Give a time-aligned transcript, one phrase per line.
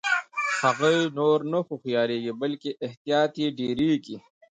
[0.61, 4.17] هغوی نور نه هوښیاریږي بلکې احتیاط یې ډیریږي.